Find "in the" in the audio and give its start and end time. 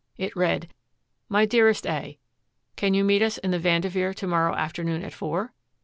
3.37-3.59